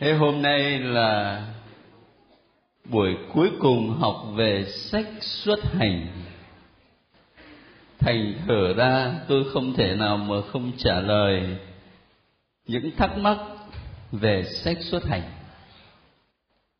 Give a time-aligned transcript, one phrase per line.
[0.00, 1.42] Thế hôm nay là
[2.84, 6.06] buổi cuối cùng học về sách xuất hành.
[7.98, 11.56] Thành thở ra tôi không thể nào mà không trả lời
[12.66, 13.38] những thắc mắc
[14.12, 15.22] về sách xuất hành.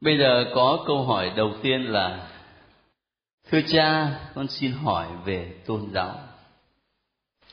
[0.00, 2.28] Bây giờ có câu hỏi đầu tiên là
[3.50, 6.18] Thưa cha, con xin hỏi về tôn giáo.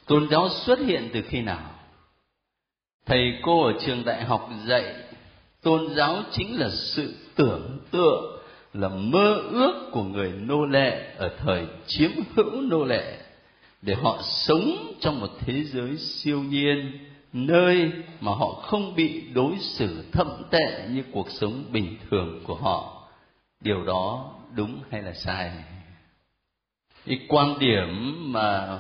[0.05, 1.71] Tôn giáo xuất hiện từ khi nào?
[3.05, 5.04] Thầy cô ở trường đại học dạy
[5.65, 8.39] tôn giáo chính là sự tưởng tượng,
[8.73, 13.17] là mơ ước của người nô lệ ở thời chiếm hữu nô lệ,
[13.81, 16.99] để họ sống trong một thế giới siêu nhiên,
[17.33, 22.55] nơi mà họ không bị đối xử thậm tệ như cuộc sống bình thường của
[22.55, 23.07] họ.
[23.61, 25.51] Điều đó đúng hay là sai?
[27.05, 28.79] Cái quan điểm mà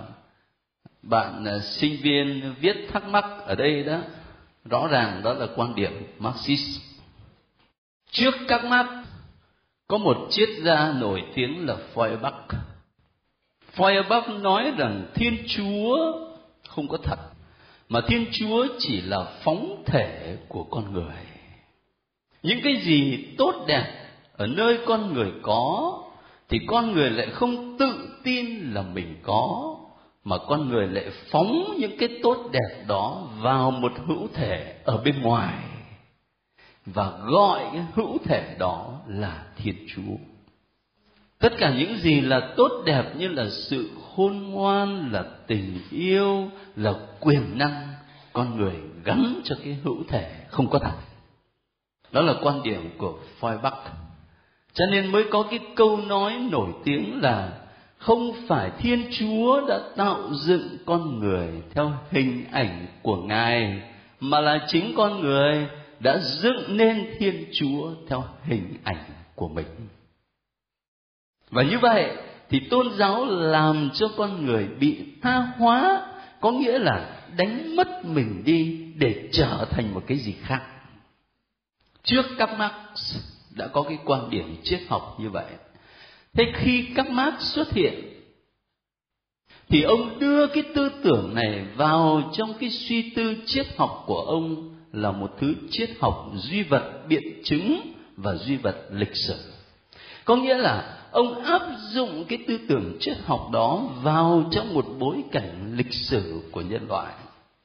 [1.01, 3.99] bạn à, sinh viên viết thắc mắc ở đây đó
[4.69, 6.81] rõ ràng đó là quan điểm marxist
[8.11, 9.03] trước các mắt
[9.87, 12.47] có một triết gia nổi tiếng là Feuerbach.
[13.75, 15.97] Feuerbach nói rằng Thiên Chúa
[16.67, 17.19] không có thật,
[17.89, 21.15] mà Thiên Chúa chỉ là phóng thể của con người.
[22.43, 25.91] Những cái gì tốt đẹp ở nơi con người có
[26.49, 29.75] thì con người lại không tự tin là mình có
[30.25, 34.97] mà con người lại phóng những cái tốt đẹp đó vào một hữu thể ở
[34.97, 35.63] bên ngoài
[36.85, 40.15] và gọi cái hữu thể đó là thiên chúa.
[41.39, 46.49] Tất cả những gì là tốt đẹp như là sự khôn ngoan, là tình yêu,
[46.75, 47.87] là quyền năng,
[48.33, 50.95] con người gắn cho cái hữu thể không có thật.
[52.11, 53.81] Đó là quan điểm của Feuerbach
[54.73, 57.64] cho nên mới có cái câu nói nổi tiếng là
[58.05, 63.81] không phải thiên chúa đã tạo dựng con người theo hình ảnh của ngài,
[64.19, 65.67] mà là chính con người
[65.99, 69.03] đã dựng nên thiên chúa theo hình ảnh
[69.35, 69.65] của mình.
[71.49, 72.11] Và như vậy
[72.49, 76.07] thì tôn giáo làm cho con người bị tha hóa
[76.39, 80.61] có nghĩa là đánh mất mình đi để trở thành một cái gì khác.
[82.03, 83.17] Trước các marx
[83.55, 85.45] đã có cái quan điểm triết học như vậy
[86.35, 87.93] thế khi các mác xuất hiện,
[89.69, 94.21] thì ông đưa cái tư tưởng này vào trong cái suy tư triết học của
[94.21, 97.79] ông là một thứ triết học duy vật biện chứng
[98.17, 99.35] và duy vật lịch sử.
[100.25, 104.85] Có nghĩa là ông áp dụng cái tư tưởng triết học đó vào trong một
[104.99, 107.13] bối cảnh lịch sử của nhân loại.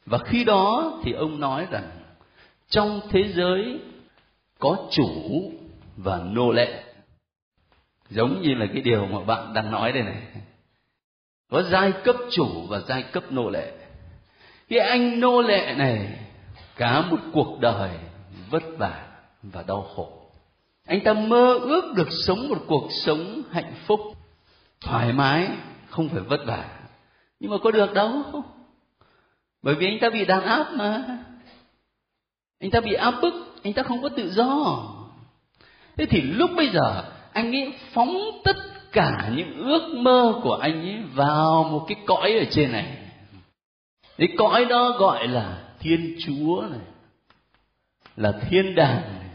[0.07, 1.91] Và khi đó thì ông nói rằng,
[2.69, 3.79] trong thế giới
[4.59, 5.11] có chủ
[5.97, 6.85] và nô lệ
[8.11, 10.23] giống như là cái điều mà bạn đang nói đây này.
[11.51, 13.73] Có giai cấp chủ và giai cấp nô lệ.
[14.69, 16.19] Cái anh nô lệ này,
[16.77, 17.91] cả một cuộc đời
[18.51, 19.07] vất vả
[19.43, 20.31] và đau khổ.
[20.87, 24.01] Anh ta mơ ước được sống một cuộc sống hạnh phúc,
[24.81, 25.49] thoải mái,
[25.89, 26.69] không phải vất vả.
[27.41, 28.13] Nhưng mà có được đâu.
[29.63, 31.19] Bởi vì anh ta bị đàn áp mà.
[32.61, 34.83] Anh ta bị áp bức, anh ta không có tự do.
[35.97, 38.57] Thế thì lúc bây giờ anh ấy phóng tất
[38.93, 42.97] cả những ước mơ của anh ấy vào một cái cõi ở trên này.
[44.19, 46.87] Cái cõi đó gọi là thiên chúa này,
[48.17, 49.31] là thiên đàng này.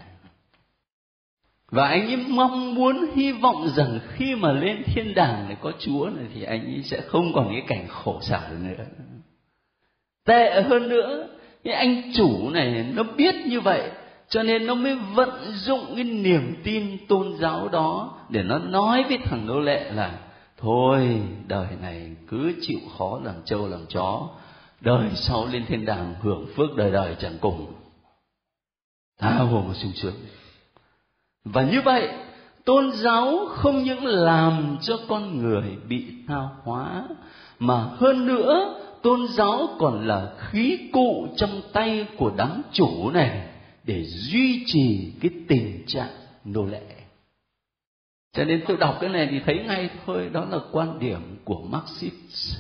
[1.72, 5.72] Và anh ấy mong muốn, hy vọng rằng khi mà lên thiên đàng này có
[5.80, 8.86] chúa này thì anh ấy sẽ không còn cái cảnh khổ sở nữa.
[10.26, 11.28] Tệ hơn nữa,
[11.64, 13.92] cái anh chủ này nó biết như vậy
[14.30, 19.04] cho nên nó mới vận dụng cái niềm tin tôn giáo đó để nó nói
[19.04, 20.20] với thằng nô lệ là,
[20.58, 24.30] thôi, đời này cứ chịu khó làm trâu làm chó,
[24.82, 27.74] đời sau lên thiên đàng hưởng phước đời đời chẳng cùng.
[29.20, 30.16] Tha hồ mà sung sướng.
[31.46, 32.10] Và như vậy,
[32.66, 37.08] tôn giáo không những làm cho con người bị tha hóa,
[37.60, 43.48] mà hơn nữa, tôn giáo còn là khí cụ trong tay của đám chủ này
[43.86, 46.12] để duy trì cái tình trạng
[46.46, 46.96] nô lệ.
[48.34, 51.62] Cho nên tôi đọc cái này thì thấy ngay thôi, đó là quan điểm của
[51.70, 52.58] marxist.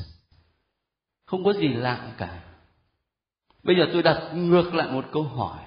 [1.25, 2.43] Không có gì lạ cả.
[3.63, 5.59] Bây giờ tôi đặt ngược lại một câu hỏi.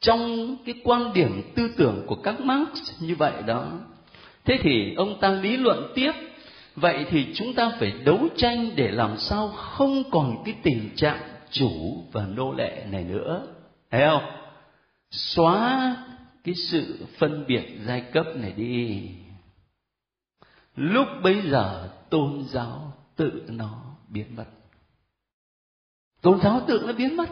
[0.00, 3.72] Trong cái quan điểm tư tưởng của các marx như vậy đó,
[4.44, 6.12] thế thì ông ta lý luận tiếp,
[6.76, 11.20] vậy thì chúng ta phải đấu tranh để làm sao không còn cái tình trạng
[11.50, 13.46] chủ và nô lệ này nữa.
[13.90, 14.43] Thấy không?
[15.14, 15.96] Xóa
[16.44, 19.10] cái sự phân biệt giai cấp này đi.
[20.76, 24.46] Lúc bấy giờ tôn giáo tự nó biến mất.
[26.20, 27.28] Tôn giáo tự nó biến mất.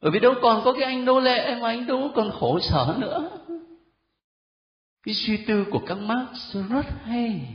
[0.00, 2.96] Bởi vì đâu còn có cái anh nô lệ, mà anh đâu còn khổ sở
[2.98, 3.30] nữa.
[5.02, 7.54] Cái suy tư của các Marx rất hay,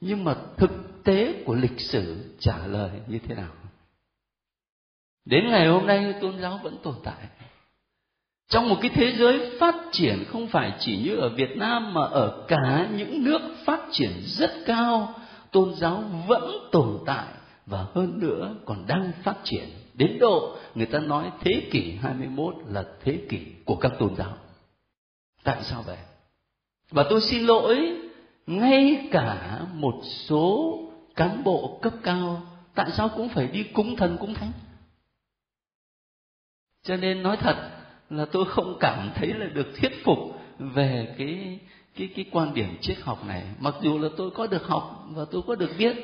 [0.00, 0.70] nhưng mà thực
[1.04, 3.52] tế của lịch sử trả lời như thế nào?
[5.24, 7.28] Đến ngày hôm nay, tôn giáo vẫn tồn tại
[8.50, 12.04] trong một cái thế giới phát triển không phải chỉ như ở Việt Nam mà
[12.04, 15.14] ở cả những nước phát triển rất cao,
[15.50, 17.26] tôn giáo vẫn tồn tại
[17.66, 19.64] và hơn nữa còn đang phát triển
[19.94, 24.36] đến độ người ta nói thế kỷ 21 là thế kỷ của các tôn giáo.
[25.42, 25.98] Tại sao vậy?
[26.90, 27.96] Và tôi xin lỗi,
[28.46, 30.78] ngay cả một số
[31.16, 32.42] cán bộ cấp cao,
[32.74, 34.52] tại sao cũng phải đi cúng thần, cúng thánh
[36.82, 37.79] cho nên nói thật
[38.10, 40.18] là tôi không cảm thấy là được thuyết phục
[40.58, 41.58] về cái
[41.96, 43.44] cái cái quan điểm triết học này.
[43.60, 45.96] Mặc dù là tôi có được học và tôi có được biết,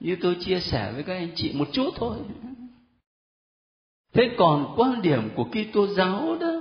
[0.00, 2.16] như tôi chia sẻ với các anh chị một chút thôi.
[4.12, 6.60] Thế còn quan điểm của Kitô giáo đó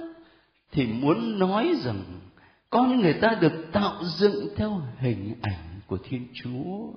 [0.71, 2.03] thì muốn nói rằng
[2.69, 6.91] con người ta được tạo dựng theo hình ảnh của Thiên Chúa.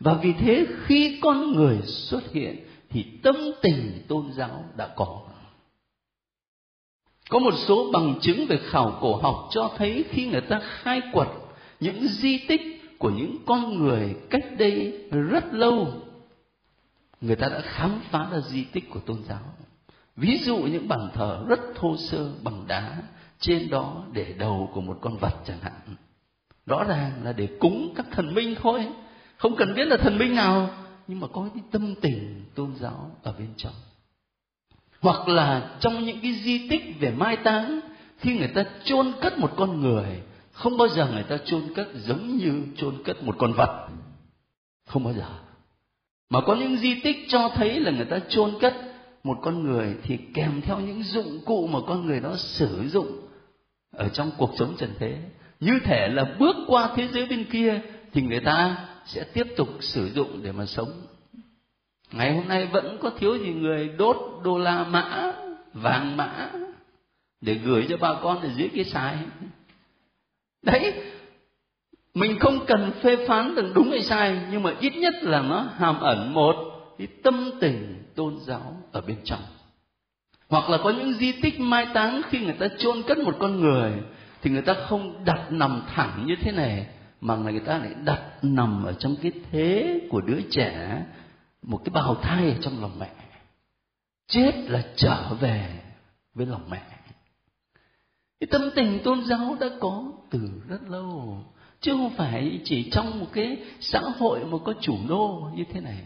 [0.00, 2.56] Và vì thế khi con người xuất hiện
[2.90, 5.20] thì tâm tình tôn giáo đã có
[7.28, 11.00] có một số bằng chứng về khảo cổ học cho thấy khi người ta khai
[11.12, 11.28] quật
[11.80, 15.88] những di tích của những con người cách đây rất lâu,
[17.20, 19.42] người ta đã khám phá ra di tích của tôn giáo.
[20.16, 23.02] Ví dụ những bàn thờ rất thô sơ bằng đá
[23.38, 25.96] trên đó để đầu của một con vật chẳng hạn.
[26.66, 28.86] Rõ ràng là để cúng các thần minh thôi,
[29.36, 30.70] không cần biết là thần minh nào,
[31.06, 33.72] nhưng mà có cái tâm tình tôn giáo ở bên trong
[35.00, 37.80] hoặc là trong những cái di tích về mai táng,
[38.18, 40.22] khi người ta chôn cất một con người,
[40.52, 43.88] không bao giờ người ta chôn cất giống như chôn cất một con vật.
[44.86, 45.28] Không bao giờ.
[46.30, 48.74] Mà có những di tích cho thấy là người ta chôn cất
[49.24, 53.06] một con người thì kèm theo những dụng cụ mà con người đó sử dụng
[53.96, 55.18] ở trong cuộc sống trần thế.
[55.60, 57.80] Như thể là bước qua thế giới bên kia
[58.12, 60.88] thì người ta sẽ tiếp tục sử dụng để mà sống
[62.12, 65.32] ngày hôm nay vẫn có thiếu gì người đốt đô la mã,
[65.74, 66.50] vàng mã
[67.40, 69.16] để gửi cho bà con ở dưới cái xài
[70.62, 70.94] đấy,
[72.14, 75.66] mình không cần phê phán được đúng hay sai, nhưng mà ít nhất là nó
[75.76, 76.56] hàm ẩn một
[76.98, 79.40] cái tâm tình tôn giáo ở bên trong.
[80.48, 83.60] Hoặc là có những di tích mai táng khi người ta chôn cất một con
[83.60, 83.92] người
[84.42, 86.86] thì người ta không đặt nằm thẳng như thế này,
[87.20, 91.02] mà người ta lại đặt nằm ở trong cái thế của đứa trẻ
[91.62, 93.10] một cái bào thai ở trong lòng mẹ.
[94.26, 95.80] Chết là trở về
[96.34, 96.82] với lòng mẹ.
[98.40, 101.38] Cái tâm tình tôn giáo đã có từ rất lâu,
[101.80, 105.80] chứ không phải chỉ trong một cái xã hội mà có chủ nô như thế
[105.80, 106.02] này.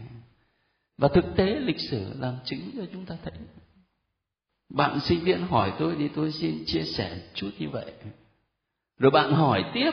[0.99, 3.33] Và thực tế lịch sử làm chứng cho chúng ta thấy.
[4.69, 7.93] Bạn sinh viên hỏi tôi thì tôi xin chia sẻ chút như vậy.
[8.99, 9.91] Rồi bạn hỏi tiếp,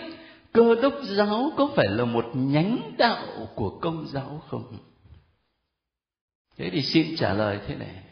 [0.52, 4.78] cơ đốc giáo có phải là một nhánh đạo của công giáo không?
[6.60, 8.04] Thế thì xin trả lời thế này.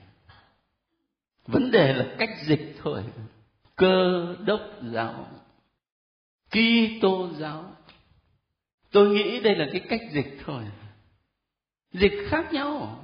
[1.48, 3.04] Vấn đề là cách dịch thôi.
[3.76, 5.28] Cơ đốc giáo,
[6.50, 7.76] Kitô giáo.
[8.92, 10.64] Tôi nghĩ đây là cái cách dịch thôi.
[11.92, 13.04] Dịch khác nhau.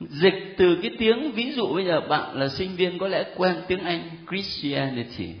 [0.00, 3.62] Dịch từ cái tiếng, ví dụ bây giờ bạn là sinh viên, có lẽ quen
[3.68, 5.34] tiếng anh, christianity.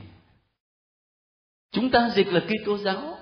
[1.70, 3.18] Chúng ta dịch là Kitô giáo.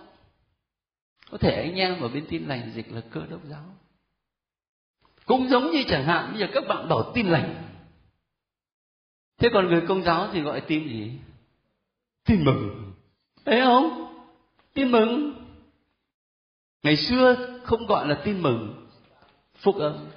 [1.31, 3.75] Có thể anh em ở bên tin lành dịch là cơ đốc giáo
[5.29, 7.55] cũng giống như chẳng hạn bây giờ các bạn bảo tin lành.
[9.39, 11.13] Thế còn người công giáo thì gọi tin gì?
[12.27, 12.93] Tin mừng.
[13.45, 14.15] Thấy không?
[14.75, 15.33] Tin mừng.
[16.83, 18.87] Ngày xưa không gọi là tin mừng.
[19.57, 20.09] Phúc âm.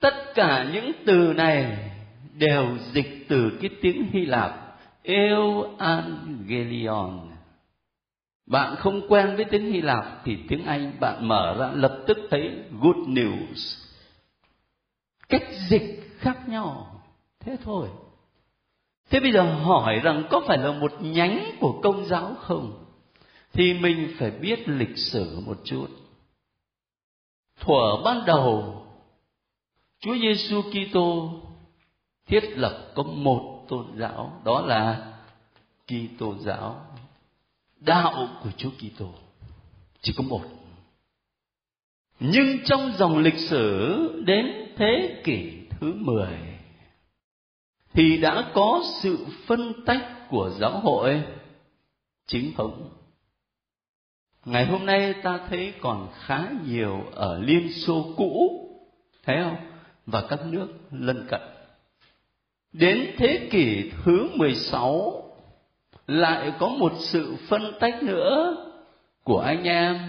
[0.00, 1.90] Tất cả những từ này
[2.34, 6.40] đều dịch từ cái tiếng hy lạp evangelion
[8.46, 12.18] bạn không quen với tiếng hy lạp thì tiếng anh bạn mở ra lập tức
[12.30, 12.50] thấy
[12.80, 13.83] good news
[15.28, 17.00] cách dịch khác nhau.
[17.40, 17.88] Thế thôi.
[19.10, 22.84] Thế bây giờ hỏi rằng có phải là một nhánh của công giáo không?
[23.52, 25.86] Thì mình phải biết lịch sử một chút.
[27.60, 28.80] Thuở ban đầu,
[30.00, 31.30] Chúa Giêsu Kitô
[32.26, 35.12] thiết lập có một tôn giáo, đó là
[35.86, 36.86] Kitô giáo.
[37.80, 39.08] Đạo của Chúa Kitô,
[40.00, 40.42] chỉ có một.
[42.20, 46.28] Nhưng trong dòng lịch sử đến thế kỷ thứ 10
[47.92, 51.22] thì đã có sự phân tách của giáo hội
[52.26, 52.90] chính thống.
[54.44, 58.60] Ngày hôm nay ta thấy còn khá nhiều ở Liên Xô cũ,
[59.24, 59.56] thấy không?
[60.06, 61.40] Và các nước lân cận.
[62.72, 65.24] đến thế kỷ thứ 16
[66.06, 68.56] lại có một sự phân tách nữa
[69.22, 70.00] của anh em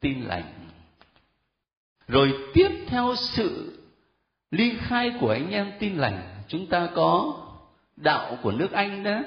[0.00, 0.60] tin lành
[2.08, 3.79] rồi tiếp theo sự
[4.50, 7.34] ly khai của anh em tin lành, chúng ta có
[7.96, 9.20] đạo của nước anh đó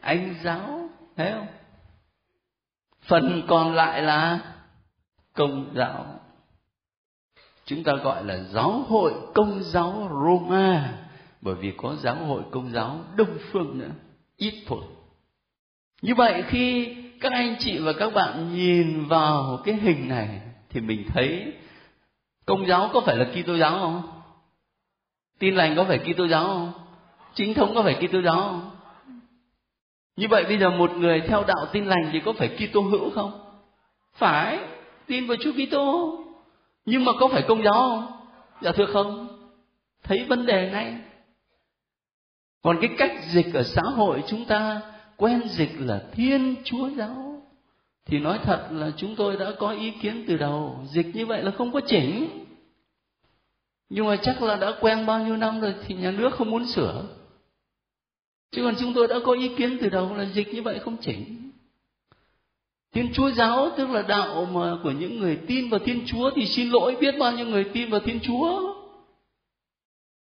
[0.00, 1.46] anh giáo, thấy không?
[3.02, 4.38] Phần còn lại là
[5.34, 6.06] công giáo.
[7.64, 10.92] Chúng ta gọi là giáo hội công giáo roma,
[11.40, 13.90] bởi vì có giáo hội công giáo đông phương nữa,
[14.36, 14.82] ít thôi.
[16.02, 20.80] Như vậy khi các anh chị và các bạn nhìn vào cái hình này thì
[20.80, 21.52] mình thấy
[22.46, 24.19] công giáo có phải là Kitô giáo không?
[25.40, 26.72] Tin lành có phải Kitô giáo không?
[27.34, 28.70] Chính thống có phải Kitô giáo không?
[30.16, 33.10] Như vậy bây giờ một người theo đạo tin lành thì có phải Kitô hữu
[33.10, 33.40] không?
[34.14, 34.58] Phải,
[35.06, 36.18] tin vào Chúa Kitô.
[36.84, 38.06] Nhưng mà có phải công giáo không?
[38.60, 39.28] Dạ thưa không.
[40.02, 40.96] Thấy vấn đề ngay.
[42.62, 44.80] Còn cái cách dịch ở xã hội chúng ta
[45.16, 47.42] quen dịch là Thiên Chúa giáo
[48.06, 51.42] thì nói thật là chúng tôi đã có ý kiến từ đầu dịch như vậy
[51.42, 52.28] là không có chỉnh
[53.90, 56.66] nhưng mà chắc là đã quen bao nhiêu năm rồi thì nhà nước không muốn
[56.66, 57.04] sửa
[58.50, 60.96] chứ còn chúng tôi đã có ý kiến từ đầu là dịch như vậy không
[60.96, 61.50] chỉnh
[62.92, 66.46] Thiên Chúa giáo, tức là đạo mà của những người tin vào Thiên Chúa thì
[66.46, 68.74] xin lỗi, biết bao nhiêu người tin vào Thiên Chúa.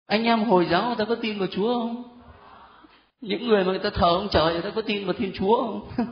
[0.05, 2.03] Anh em Hồi giáo người ta có tin vào Chúa không?
[3.21, 5.57] Những người mà người ta thờ ông trời người ta có tin vào Thiên Chúa
[5.57, 5.87] không?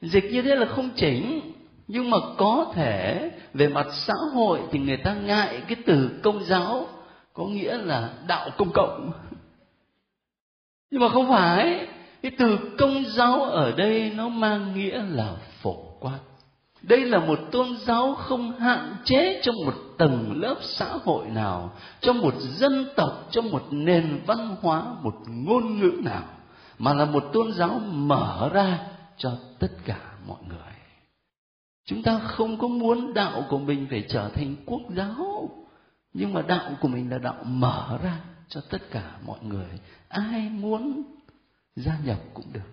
[0.00, 1.40] Dịch như thế là không chỉnh
[1.88, 6.44] nhưng mà có thể về mặt xã hội thì người ta ngại cái từ công
[6.44, 6.86] giáo,
[7.32, 9.10] có nghĩa là đạo công cộng.
[10.90, 11.86] Nhưng mà không phải,
[12.22, 16.18] cái từ công giáo ở đây nó mang nghĩa là phổ quát.
[16.82, 21.72] Đây là một tôn giáo không hạn chế trong một tầng lớp xã hội nào
[22.00, 26.24] cho một dân tộc cho một nền văn hóa, một ngôn ngữ nào,
[26.78, 28.78] mà là một tôn giáo mở ra
[29.16, 30.75] cho tất cả mọi người
[31.86, 35.50] chúng ta không có muốn đạo của mình phải trở thành quốc giáo.
[36.12, 39.68] Nhưng mà đạo của mình là đạo mở ra cho tất cả mọi người.
[40.08, 41.02] Ai muốn
[41.76, 42.70] gia nhập cũng được.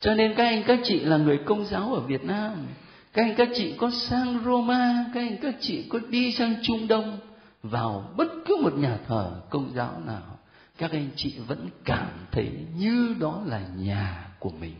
[0.00, 2.66] Cho nên các anh các chị là người công giáo ở việt nam.
[3.12, 6.88] Các anh các chị có sang roma, các anh các chị có đi sang trung
[6.88, 7.18] đông,
[7.62, 10.38] vào bất cứ một nhà thờ công giáo nào,
[10.78, 14.74] các anh chị vẫn cảm thấy như đó là nhà của mình.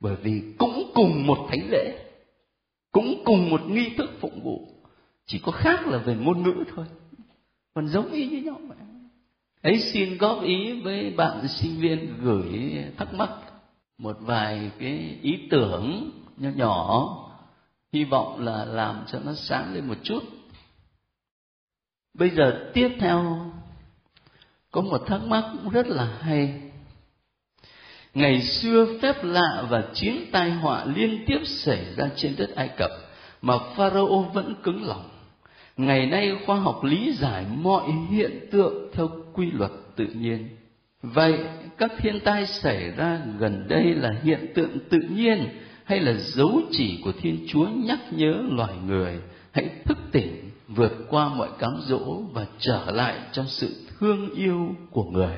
[0.00, 2.01] Bởi vì cũng cùng một thánh lễ
[2.92, 4.68] cũng cùng một nghi thức phụng vụ.
[5.26, 6.86] Chỉ có khác là về ngôn ngữ thôi.
[7.74, 8.78] Còn giống y như nhau vậy
[9.62, 13.30] ấy xin góp ý với bạn sinh viên gửi thắc mắc
[13.98, 17.18] một vài cái ý tưởng nhỏ nhỏ.
[17.92, 20.22] Hy vọng là làm cho nó sáng lên một chút.
[22.14, 23.50] Bây giờ tiếp theo,
[24.70, 26.71] có một thắc mắc cũng rất là hay
[28.14, 32.68] ngày xưa phép lạ và chiến tai họa liên tiếp xảy ra trên đất ai
[32.68, 32.90] cập
[33.42, 35.08] mà pharaoh vẫn cứng lòng.
[35.76, 40.48] Ngày nay khoa học lý giải mọi hiện tượng theo quy luật tự nhiên.
[41.02, 41.38] Vậy
[41.78, 45.48] các thiên tai xảy ra gần đây là hiện tượng tự nhiên
[45.84, 49.20] hay là dấu chỉ của thiên chúa nhắc nhớ loài người?
[49.52, 54.74] Hãy thức tỉnh, vượt qua mọi cám dỗ và trở lại trong sự thương yêu
[54.90, 55.36] của người.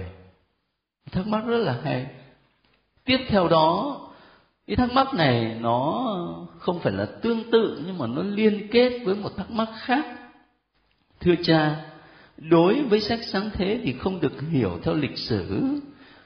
[1.13, 2.07] Thắc mắc rất là hay
[3.05, 4.01] tiếp theo đó,
[4.67, 6.07] cái thắc mắc này nó
[6.59, 10.07] không phải là tương tự, nhưng mà nó liên kết với một thắc mắc khác.
[11.21, 11.85] Thưa cha,
[12.37, 15.63] đối với sách sáng thế thì không được hiểu theo lịch sử.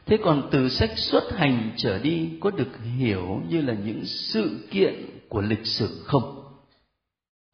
[0.06, 4.68] Thế còn từ sách xuất hành trở đi, có được hiểu như là những sự
[4.70, 6.44] kiện của lịch sử không?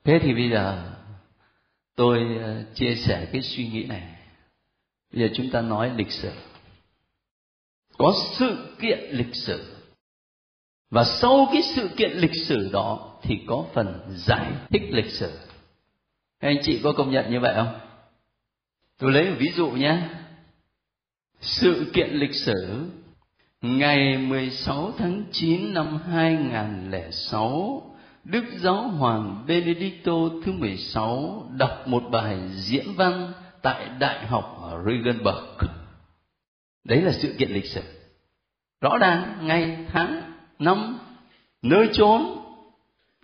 [0.04, 0.92] Thế thì bây giờ,
[1.96, 4.02] tôi ờ, chia sẻ cái suy nghĩ này.
[5.12, 6.30] Bây giờ chúng ta nói lịch sử
[7.98, 9.74] có sự kiện lịch sử.
[10.90, 15.30] Và sau cái sự kiện lịch sử đó thì có phần giải thích lịch sử.
[16.40, 17.80] Các anh chị có công nhận như vậy không?
[18.98, 19.98] Tôi lấy một ví dụ nhé.
[21.40, 22.86] Sự kiện lịch sử,
[23.62, 30.12] ngày 16 tháng 9 năm 2006 Đức Giáo Hoàng Benedicto
[30.44, 33.32] thứ 16 đọc một bài diễn văn
[33.62, 35.68] tại Đại học Regensburg
[36.84, 37.82] đấy là sự kiện lịch sử.
[38.80, 40.98] Rõ ràng, ngày tháng năm,
[41.62, 42.38] nơi chốn,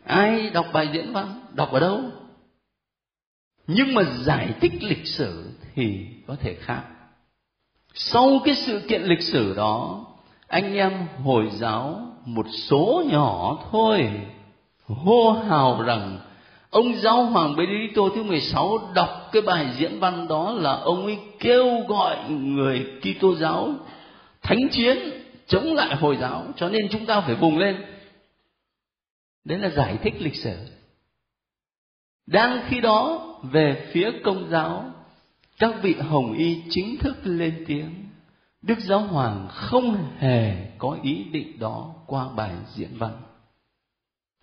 [0.05, 2.01] ai đọc bài diễn văn, đọc ở đâu.
[3.67, 6.83] Nhưng mà giải thích lịch sử thì có thể khác.
[7.95, 10.07] Sau cái sự kiện lịch sử đó,
[10.47, 14.11] anh em hồi giáo một số nhỏ thôi,
[14.87, 16.19] hô hào rằng
[16.71, 21.19] Ông giáo hoàng Benedicto thứ 16 đọc cái bài diễn văn đó là ông ấy
[21.39, 23.75] kêu gọi người Kitô giáo
[24.43, 24.99] thánh chiến
[25.47, 27.77] chống lại Hồi giáo, cho nên chúng ta phải vùng lên.
[29.45, 30.57] Đấy là giải thích lịch sử.
[32.27, 34.85] Đang khi đó về phía công giáo,
[35.59, 37.95] các vị hồng y chính thức lên tiếng.
[38.63, 43.13] Đức Giáo Hoàng không hề có ý định đó qua bài diễn văn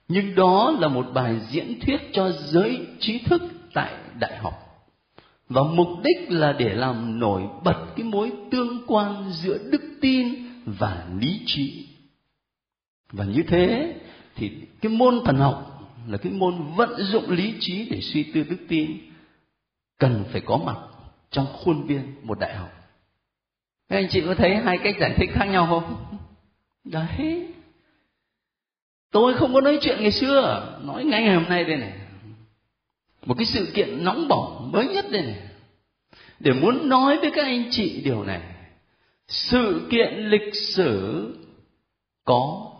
[0.08, 3.42] nhưng đó là một bài diễn thuyết cho giới trí thức
[3.74, 4.54] tại đại học.
[5.50, 10.28] Và mục đích là để làm nổi bật cái mối tương quan giữa đức tin
[10.66, 11.88] và lý trí.
[13.12, 13.96] Và như thế
[14.36, 18.44] thì cái môn thần học là cái môn vận dụng lý trí để suy tư
[18.50, 18.98] đức tin
[20.00, 20.78] cần phải có mặt
[21.32, 22.70] trong khuôn viên một đại học.
[23.90, 26.18] Các anh chị có thấy hai cách giải thích khác nhau không?
[26.84, 27.48] Đấy
[29.12, 30.78] tôi không có nói chuyện ngày xưa.
[30.84, 31.94] Nói ngay ngày hôm nay đây này.
[33.26, 35.40] Một cái sự kiện nóng bỏng mới nhất đây này.
[36.40, 38.42] Để muốn nói với các anh chị điều này,
[39.28, 41.24] sự kiện lịch sử
[42.26, 42.72] có,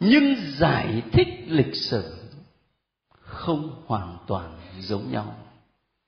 [0.00, 2.14] nhưng giải thích lịch sử
[3.20, 5.36] không hoàn toàn giống nhau.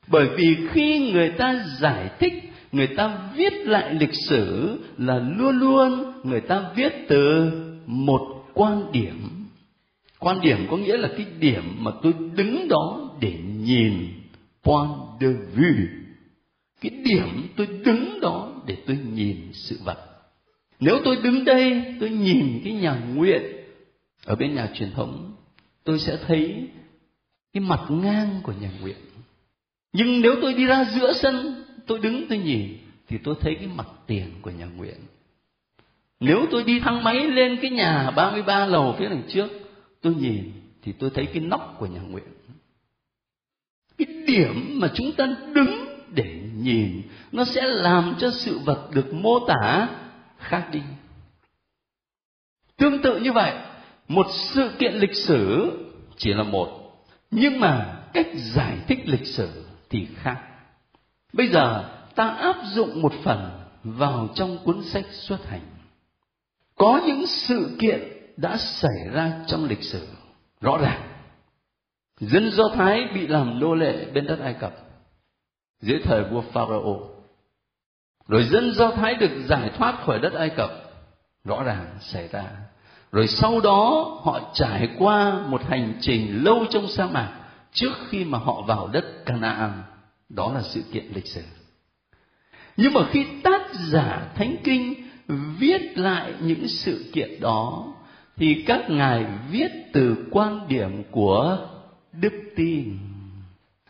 [0.07, 2.33] Bởi vì khi người ta giải thích,
[2.73, 7.51] người ta viết lại lịch sử là luôn luôn người ta viết từ
[7.87, 9.34] một quan điểm
[10.25, 13.93] quan điểm có nghĩa là cái điểm mà tôi đứng đó để nhìn
[14.63, 14.91] point
[15.21, 15.87] de vue.
[16.81, 19.99] Cái điểm tôi đứng đó để tôi nhìn sự vật.
[20.81, 23.43] Nếu tôi đứng đây tôi nhìn cái nhà nguyện
[24.25, 25.33] ở bên nhà truyền thống
[25.85, 26.69] tôi sẽ thấy
[27.53, 28.97] cái mặt ngang của nhà nguyện.
[29.93, 32.79] Nhưng nếu tôi đi ra giữa sân tôi đứng tôi nhìn
[33.09, 34.97] thì tôi thấy cái mặt tiền của nhà nguyện.
[36.21, 39.64] Nếu tôi đi thang máy lên cái nhà 33 lầu phía đằng trước,
[40.05, 42.25] tôi nhìn thì tôi thấy cái nóc của nhà nguyện.
[43.99, 45.85] Cái điểm mà chúng ta đứng
[46.15, 49.89] để nhìn nó sẽ làm cho sự vật được mô tả
[50.39, 50.81] khác đi.
[52.77, 53.53] Tương tự như vậy,
[54.09, 55.73] một sự kiện lịch sử
[56.17, 56.97] chỉ là một,
[57.31, 60.43] nhưng mà cách giải thích lịch sử thì khác.
[61.33, 63.51] Bây giờ ta áp dụng một phần
[63.85, 65.67] vào trong cuốn sách xuất hành
[66.75, 70.07] có những sự kiện đã xảy ra trong lịch sử.
[70.61, 71.03] Rõ ràng,
[72.21, 74.73] dân do thái bị làm nô lệ bên đất ai cập
[75.81, 77.15] dưới thời vua pharaoh
[78.29, 80.71] rồi dân do thái được giải thoát khỏi đất ai cập,
[81.45, 82.45] rõ ràng xảy ra.
[83.13, 87.41] Rồi sau đó họ trải qua một hành trình lâu trong sa mạc
[87.73, 89.83] trước khi mà họ vào đất Canaan.
[90.29, 91.43] Đó là sự kiện lịch sử.
[92.77, 94.95] Nhưng mà khi tác giả thánh kinh
[95.59, 97.87] viết lại những sự kiện đó
[98.37, 101.59] thì các ngài viết từ quan điểm của
[102.13, 102.99] đức tin.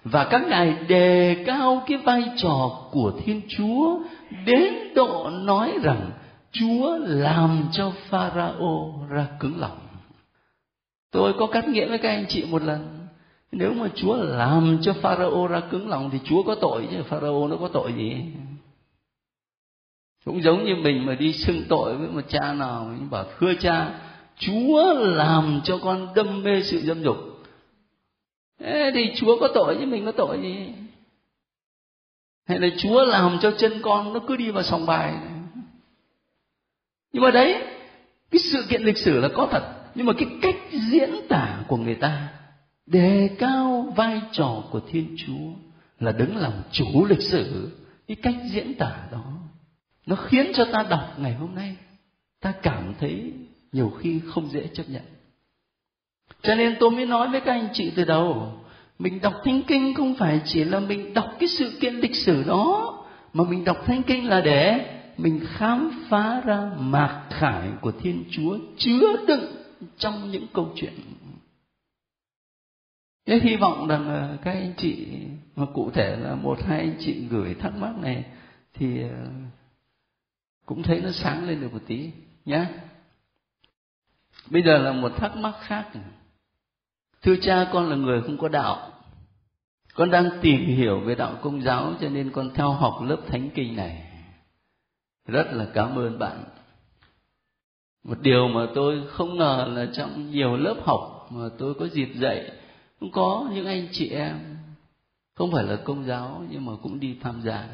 [0.05, 3.99] Và các ngài đề cao cái vai trò của thiên chúa
[4.47, 6.11] đến độ nói rằng
[6.53, 9.79] chúa làm cho pharaoh ra cứng lòng.
[11.11, 13.07] Tôi có cắt nghĩa với các anh chị một lần.
[13.53, 17.51] Nếu mà chúa làm cho pharaoh ra cứng lòng thì chúa có tội chứ pharaoh
[17.51, 18.17] nó có tội gì?
[20.25, 23.55] Cũng giống như mình mà đi xưng tội với một cha nào mình bảo thưa
[23.55, 24.01] cha
[24.39, 27.17] chúa làm cho con đâm mê sự dâm dục.
[28.59, 30.73] Ê, thì chúa có tội chứ mình có tội gì?
[32.47, 35.15] Hay là chúa làm cho chân con nó cứ đi vào sòng bài?
[37.13, 37.63] Nhưng mà đấy
[38.31, 40.57] cái sự kiện lịch sử là có thật nhưng mà cái cách
[40.91, 42.29] diễn tả của người ta
[42.87, 45.51] đề cao vai trò của thiên chúa
[46.01, 47.71] là đứng làm chủ lịch sử.
[48.09, 49.25] Cái cách diễn tả đó
[50.07, 51.77] nó khiến cho ta đọc ngày hôm nay
[52.41, 53.33] ta cảm thấy
[53.75, 55.03] nhiều khi không dễ chấp nhận.
[56.43, 58.53] Cho nên tôi mới nói với các anh chị từ đầu,
[58.99, 62.43] mình đọc thánh kinh không phải chỉ là mình đọc cái sự kiện lịch sử
[62.43, 62.95] đó,
[63.33, 68.25] mà mình đọc thánh kinh là để mình khám phá ra mạc khải của thiên
[68.31, 69.57] chúa chứa đựng
[69.99, 70.93] trong những câu chuyện.
[73.27, 75.07] Thế hy vọng rằng ờ, các anh chị,
[75.57, 78.25] mà cụ thể là một, hai anh chị gửi thắc mắc này
[78.75, 79.27] thì ờ,
[80.67, 82.11] cũng thấy nó sáng lên được một tí
[82.45, 82.67] nhé
[84.51, 85.89] bây giờ là một thắc mắc khác.
[87.23, 88.91] Thưa cha, con là người không có đạo.
[89.95, 93.51] Con đang tìm hiểu về đạo công giáo cho nên con theo học lớp thánh
[93.55, 94.07] kinh này.
[95.27, 96.45] Rất là cảm ơn bạn.
[98.05, 102.09] Một điều mà tôi không ngờ là trong nhiều lớp học mà tôi có dịp
[102.15, 102.53] dạy,
[103.01, 104.57] cũng có những anh chị em,
[105.35, 107.69] không phải là công giáo nhưng mà cũng đi tham gia.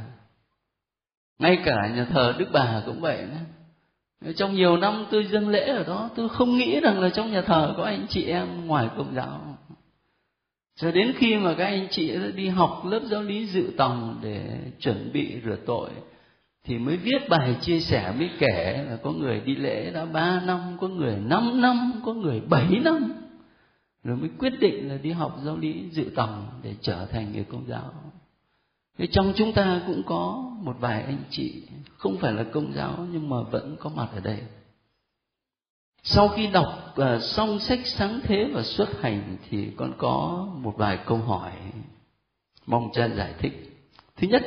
[1.38, 3.40] Ngay cả nhà thờ đức bà cũng vậy nữa
[4.37, 7.42] trong nhiều năm tôi dâng lễ ở đó, tôi không nghĩ rằng là trong nhà
[7.42, 9.40] thờ có anh chị em ngoài công giáo.
[10.76, 14.59] Cho đến khi mà các anh chị đi học lớp giáo lý dự tòng để
[14.80, 15.90] chuẩn bị rửa tội,
[16.64, 20.40] thì mới viết bài chia sẻ, mới kể là có người đi lễ đã ba
[20.40, 23.12] năm, có người năm năm, có người bảy năm.
[24.04, 27.44] Rồi mới quyết định là đi học giáo lý dự tòng để trở thành người
[27.44, 27.92] công giáo
[29.00, 31.62] thế trong chúng ta cũng có một vài anh chị
[31.96, 34.38] không phải là công giáo nhưng mà vẫn có mặt ở đây.
[36.02, 40.74] Sau khi đọc uh, xong sách sáng thế và xuất hành thì con có một
[40.76, 41.52] vài câu hỏi
[42.66, 43.82] mong cha giải thích.
[44.16, 44.42] Thứ nhất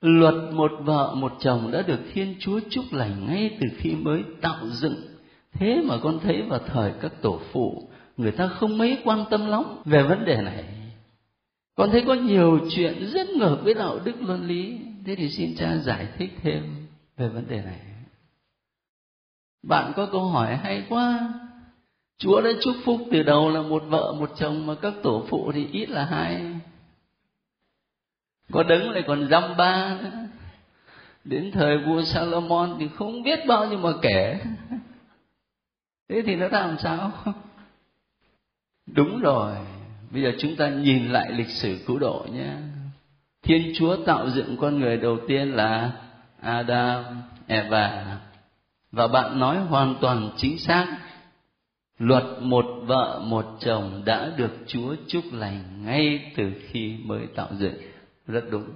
[0.00, 4.22] luật một vợ một chồng đã được thiên chúa chúc lành ngay từ khi mới
[4.40, 4.96] tạo dựng.
[5.52, 9.46] Thế mà con thấy vào thời các tổ phụ người ta không mấy quan tâm
[9.46, 10.64] lắm về vấn đề này
[11.74, 14.80] con thấy có nhiều chuyện rất ngược với đạo đức luân lý.
[15.06, 17.80] Thế thì xin cha giải thích thêm về vấn đề này.
[19.62, 21.34] Bạn có câu hỏi hay quá.
[22.18, 25.52] Chúa đã chúc phúc từ đầu là một vợ, một chồng mà các tổ phụ
[25.52, 26.60] thì ít là hai.
[28.52, 30.10] Có đứng lại còn dăm ba nữa.
[31.24, 34.40] Đến thời vua Salomon thì không biết bao nhiêu mà kể.
[36.08, 37.12] Thế thì nó làm sao?
[38.86, 39.56] Đúng rồi
[40.14, 42.52] bây giờ chúng ta nhìn lại lịch sử cứu độ nhé.
[43.42, 45.92] Thiên chúa tạo dựng con người đầu tiên là
[46.40, 47.04] adam,
[47.46, 48.18] eva.
[48.92, 50.98] Và bạn nói hoàn toàn chính xác,
[51.98, 57.48] luật một vợ, một chồng đã được chúa chúc lành ngay từ khi mới tạo
[57.58, 57.74] dựng.
[58.26, 58.68] Rất đúng.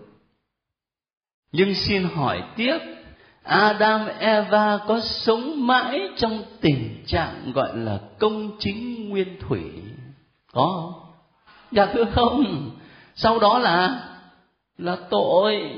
[1.52, 2.78] Nhưng xin hỏi tiếp,
[3.42, 9.62] Adam, Eva có sống mãi trong tình trạng gọi là công chính nguyên thủy
[10.52, 11.07] có không?
[11.72, 12.70] Dạ thưa không.
[13.14, 14.04] Sau đó là
[14.78, 15.70] là tội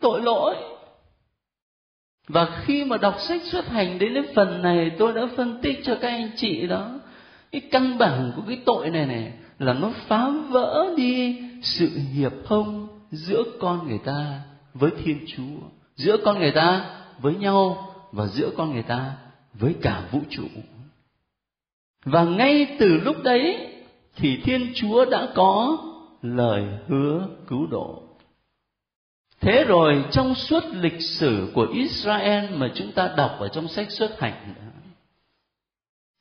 [0.00, 0.56] tội lỗi.
[2.28, 5.80] Và khi mà đọc sách xuất hành đến đến phần này, tôi đã phân tích
[5.84, 7.00] cho các anh chị đó,
[7.52, 12.32] cái căn bản của cái tội này này là nó phá vỡ đi sự hiệp
[12.44, 14.40] thông giữa con người ta
[14.74, 16.84] với thiên chúa, giữa con người ta
[17.18, 19.12] với nhau và giữa con người ta
[19.54, 20.46] với cả vũ trụ.
[22.04, 23.67] Và ngay từ lúc đấy
[24.18, 25.78] thì thiên chúa đã có
[26.22, 28.02] lời hứa cứu độ.
[29.40, 33.90] Thế rồi trong suốt lịch sử của israel mà chúng ta đọc ở trong sách
[33.90, 34.54] xuất hành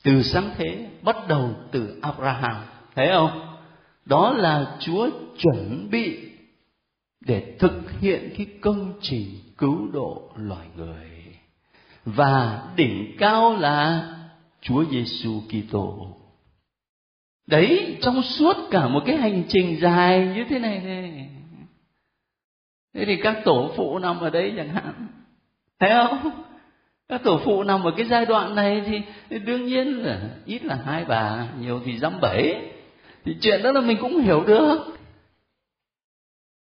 [0.03, 2.55] từ sáng thế, bắt đầu từ abraham,
[2.95, 3.57] thấy không?
[4.05, 6.29] Đó là chúa chuẩn bị
[7.21, 11.10] để thực hiện cái công trình cứu độ loài người.
[12.05, 14.07] Và đỉnh cao là
[14.62, 16.16] Chúa Giêsu Kitô.
[17.47, 21.29] Đấy, trong suốt cả một cái hành trình dài như thế này này.
[22.93, 25.07] Thế thì các tổ phụ nằm ở đấy chẳng hạn.
[25.79, 26.31] Thấy không?
[27.10, 30.75] Các tổ phụ nằm ở cái giai đoạn này thì đương nhiên là ít là
[30.86, 32.71] hai bà, nhiều thì dăm bảy.
[33.25, 34.77] Thì chuyện đó là mình cũng hiểu được.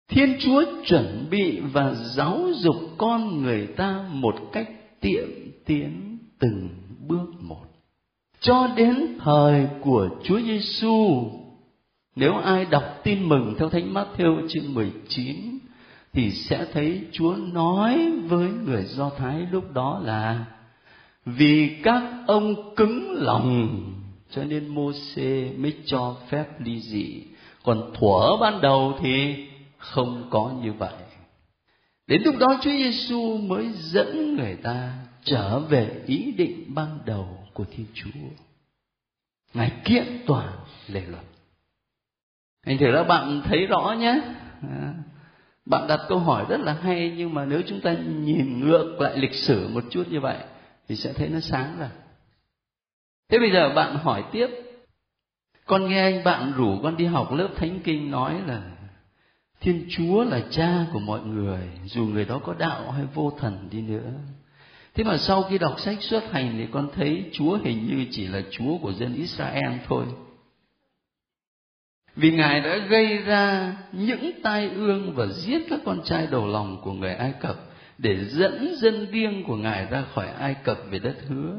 [0.08, 4.68] Thiên Chúa chuẩn bị và giáo dục con người ta một cách
[5.00, 5.28] tiệm
[5.64, 6.68] tiến từng
[7.08, 7.69] bước một
[8.40, 11.30] cho đến thời của Chúa Giêsu.
[12.16, 15.58] Nếu ai đọc tin mừng theo Thánh Matthew chương 19
[16.12, 20.44] thì sẽ thấy Chúa nói với người Do Thái lúc đó là,
[21.24, 23.80] vì các ông cứng lòng,
[24.30, 27.22] cho nên Môsê mới cho phép ly dị.
[27.64, 29.46] Còn thuở ban đầu thì
[29.78, 30.94] không có như vậy.
[32.06, 34.92] Đến lúc đó Chúa Giêsu mới dẫn người ta
[35.24, 38.10] trở về ý định ban đầu của Thiên Chúa.
[39.54, 40.52] Ngài kiện toàn
[40.88, 41.24] lề luật.
[42.66, 44.20] Anh thử là bạn thấy rõ nhé.
[44.62, 44.94] À,
[45.66, 49.18] bạn đặt câu hỏi rất là hay nhưng mà nếu chúng ta nhìn ngược lại
[49.18, 50.36] lịch sử một chút như vậy
[50.88, 51.90] thì sẽ thấy nó sáng ra.
[53.28, 54.48] Thế bây giờ bạn hỏi tiếp.
[55.66, 58.62] Con nghe anh bạn rủ con đi học lớp thánh kinh nói là
[59.60, 63.68] Thiên Chúa là cha của mọi người, dù người đó có đạo hay vô thần
[63.70, 64.12] đi nữa
[64.94, 68.26] thế mà sau khi đọc sách xuất hành thì con thấy chúa hình như chỉ
[68.26, 70.04] là chúa của dân israel thôi.
[72.16, 76.80] Vì ngài đã gây ra những tai ương và giết các con trai đầu lòng
[76.82, 77.56] của người ai cập
[77.98, 81.58] để dẫn dân riêng của ngài ra khỏi ai cập về đất hứa.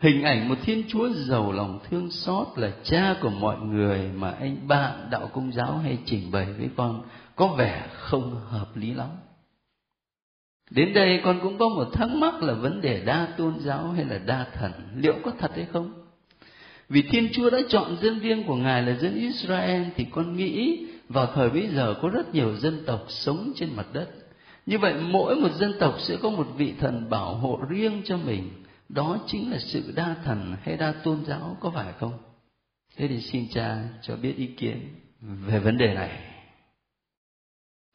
[0.00, 4.30] Hình ảnh một thiên chúa giàu lòng thương xót là cha của mọi người mà
[4.30, 7.02] anh bạn, đạo công giáo hay trình bày với con
[7.36, 9.08] có vẻ không hợp lý lắm.
[10.74, 14.04] Đến đây con cũng có một thắc mắc là vấn đề đa tôn giáo hay
[14.04, 15.92] là đa thần, liệu có thật hay không?
[16.88, 20.86] Vì Thiên Chúa đã chọn dân riêng của Ngài là dân Israel thì con nghĩ
[21.08, 24.08] vào thời bây giờ có rất nhiều dân tộc sống trên mặt đất.
[24.66, 28.16] Như vậy mỗi một dân tộc sẽ có một vị thần bảo hộ riêng cho
[28.16, 28.50] mình.
[28.88, 32.12] Đó chính là sự đa thần hay đa tôn giáo có phải không?
[32.96, 34.88] thế thì xin cha cho biết ý kiến
[35.22, 36.31] về vấn đề này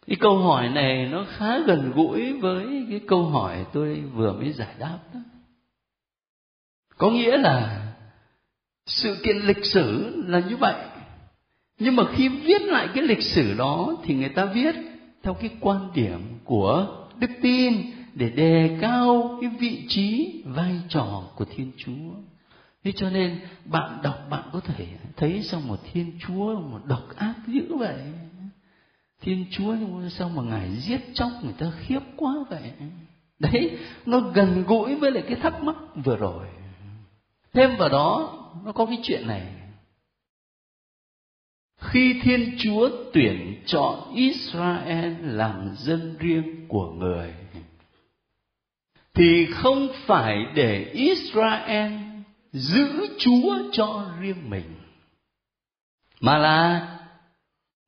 [0.07, 4.51] cái câu hỏi này nó khá gần gũi với cái câu hỏi tôi vừa mới
[4.51, 5.19] giải đáp đó.
[6.97, 7.87] Có nghĩa là
[8.85, 10.75] sự kiện lịch sử là như vậy.
[11.79, 14.75] Nhưng mà khi viết lại cái lịch sử đó thì người ta viết
[15.23, 17.73] theo cái quan điểm của đức tin
[18.13, 22.13] để đề cao cái vị trí, vai trò của thiên chúa.
[22.83, 27.15] Thế cho nên bạn đọc bạn có thể thấy sao một thiên chúa một độc
[27.15, 27.97] ác dữ vậy?
[29.21, 29.75] Thiên chúa
[30.09, 32.71] sao mà ngài giết chóc người ta khiếp quá vậy?
[33.39, 36.47] Đấy, nó gần gũi với lại cái thắc mắc vừa rồi.
[37.53, 38.33] Thêm vào đó,
[38.65, 39.53] nó có cái chuyện này.
[41.79, 47.33] Khi thiên chúa tuyển chọn israel làm dân riêng của người,
[49.13, 51.91] thì không phải để israel
[52.51, 54.75] giữ chúa cho riêng mình,
[56.21, 56.96] mà là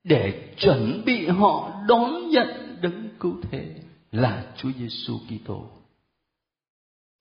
[0.03, 3.75] để chuẩn bị họ đón nhận đấng cứu thế
[4.12, 5.63] là Chúa Giêsu Kitô.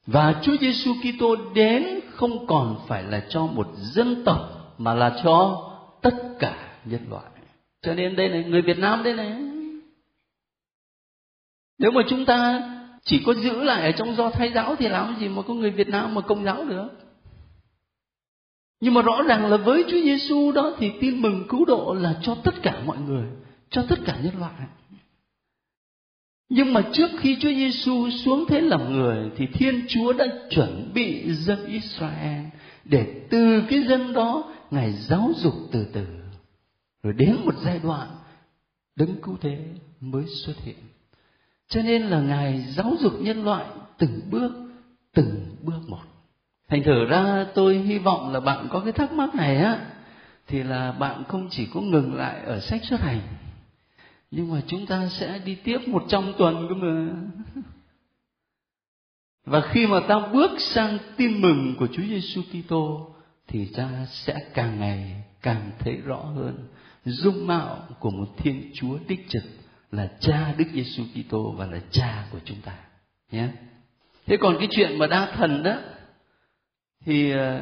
[0.07, 5.21] Và Chúa Giêsu Kitô đến không còn phải là cho một dân tộc, mà là
[5.25, 5.65] cho
[6.03, 7.31] tất cả nhân loại.
[7.83, 9.37] Cho nên đây này, người Việt Nam đây này.
[11.79, 12.63] Nếu mà chúng ta
[13.05, 15.71] chỉ có giữ lại ở trong do thái giáo thì làm gì mà có người
[15.71, 16.89] Việt Nam mà công giáo được?
[18.81, 22.21] Nhưng mà rõ ràng là với Chúa Giêsu đó thì tin mừng cứu độ là
[22.23, 23.27] cho tất cả mọi người,
[23.71, 24.67] cho tất cả nhân loại.
[26.49, 30.91] Nhưng mà trước khi Chúa Giêsu xuống thế làm người thì Thiên Chúa đã chuẩn
[30.95, 32.45] bị dân Israel
[32.85, 36.07] để từ cái dân đó ngài giáo dục từ từ
[37.03, 38.09] rồi đến một giai đoạn
[38.97, 39.59] đấng cứu thế
[40.01, 40.77] mới xuất hiện.
[41.69, 43.67] Cho nên là ngài giáo dục nhân loại
[43.99, 44.53] từng bước
[45.15, 46.03] từng bước một
[46.69, 49.87] thành thử ra tôi hy vọng là bạn có cái thắc mắc này á,
[50.47, 53.21] thì là bạn không chỉ có ngừng lại ở sách xuất hành,
[54.31, 57.13] nhưng mà chúng ta sẽ đi tiếp một trăm tuần cơ mà
[59.45, 63.15] và khi mà ta bước sang tin mừng của Chúa Giêsu Kitô,
[63.47, 66.69] thì ta sẽ càng ngày càng thấy rõ hơn
[67.05, 69.43] dung mạo của một Thiên Chúa đích trực
[69.93, 72.75] là Cha Đức Giêsu Kitô và là Cha của chúng ta
[73.31, 73.49] nhé.
[74.27, 75.77] Thế còn cái chuyện mà đa thần đó
[77.05, 77.61] thì ờ,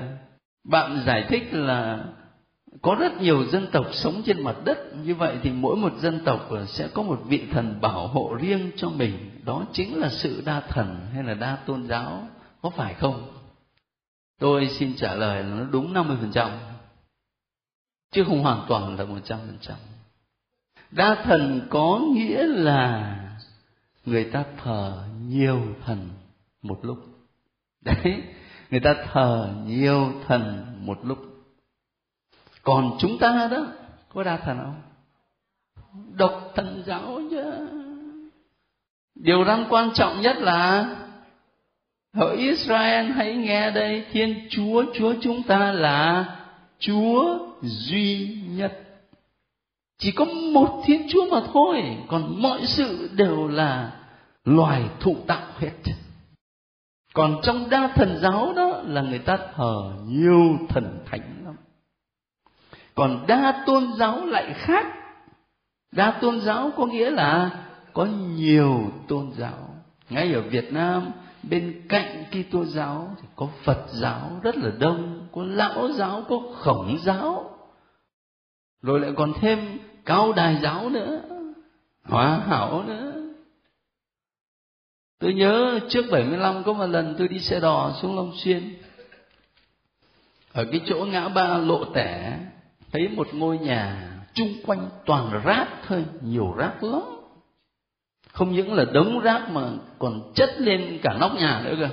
[0.64, 2.05] bạn giải thích là
[2.83, 4.79] có rất nhiều dân tộc sống trên mặt đất.
[5.05, 8.70] Như vậy thì mỗi một dân tộc sẽ có một vị thần bảo hộ riêng
[8.77, 9.31] cho mình.
[9.44, 12.29] Đó chính là sự đa thần hay là đa tôn giáo,
[12.62, 13.33] có phải không?
[14.38, 16.51] Tôi xin trả lời là nó đúng 50%
[18.11, 19.75] chứ không hoàn toàn là 100%
[20.90, 23.16] đa thần có nghĩa là
[24.05, 26.09] người ta thờ nhiều thần
[26.62, 26.99] một lúc.
[27.85, 28.22] Đấy
[28.77, 31.19] người ta thờ nhiều thần một lúc.
[32.62, 33.67] Còn chúng ta đó,
[34.15, 34.83] có đa thần không?
[36.12, 37.43] Độc thần giáo chứ
[39.15, 40.97] điều đang quan trọng nhất là,
[42.15, 46.25] hỡi Israel, hãy nghe đây, Thiên Chúa Chúa chúng ta là
[46.79, 48.73] Chúa duy nhất.
[49.99, 53.93] Chỉ có một Thiên Chúa mà thôi, còn mọi sự đều là
[54.45, 55.73] loài thụ tạo hết
[57.16, 61.55] còn trong đa thần giáo đó là người ta thờ nhiều thần thánh lắm.
[62.94, 64.87] Còn đa tôn giáo lại khác.
[65.92, 67.50] Đa tôn giáo có nghĩa là
[67.92, 68.05] có
[68.37, 69.68] nhiều tôn giáo.
[70.11, 71.11] Ngay ở Việt Nam
[71.42, 76.40] bên cạnh Kitô giáo thì có Phật giáo rất là đông, có lão giáo, có
[76.55, 77.59] khổng giáo,
[78.83, 81.20] rồi lại còn thêm cao đài giáo nữa,
[82.05, 83.26] hóa hảo nữa,
[85.18, 88.74] Tôi nhớ trước 75 có một lần tôi đi xe đò xuống Long Xuyên.
[90.52, 92.38] Ở cái chỗ ngã ba lộ tẻ,
[92.92, 97.02] thấy một ngôi nhà chung quanh toàn rác thôi, nhiều rác lắm.
[98.33, 101.88] Không những là đống rác mà còn chất lên cả nóc nhà nữa cơ.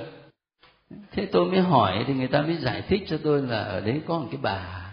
[1.12, 4.00] Thế tôi mới hỏi thì người ta mới giải thích cho tôi là ở đấy
[4.06, 4.90] có một cái bà,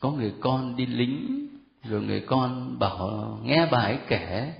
[0.00, 1.48] có người con đi lính,
[1.84, 4.52] rồi người con bảo nghe bà ấy kể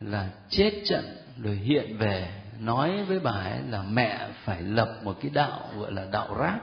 [0.00, 1.04] là chết trận
[1.42, 5.92] rồi hiện về nói với bà ấy là mẹ phải lập một cái đạo gọi
[5.92, 6.60] là đạo rác.